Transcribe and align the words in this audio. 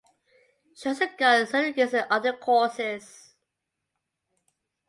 She 0.75 0.89
also 0.89 1.05
got 1.15 1.47
certificates 1.47 1.93
in 1.93 2.05
other 2.09 2.33
courses. 2.33 3.35